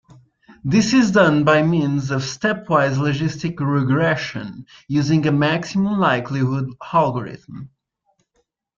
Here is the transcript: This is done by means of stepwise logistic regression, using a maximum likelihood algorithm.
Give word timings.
This 0.63 0.93
is 0.93 1.11
done 1.11 1.43
by 1.43 1.61
means 1.61 2.09
of 2.09 2.21
stepwise 2.23 2.97
logistic 2.97 3.59
regression, 3.59 4.65
using 4.87 5.27
a 5.27 5.31
maximum 5.31 5.99
likelihood 5.99 6.73
algorithm. 6.91 7.69